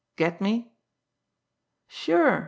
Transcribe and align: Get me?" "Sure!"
Get 0.15 0.41
me?" 0.41 0.71
"Sure!" 1.87 2.39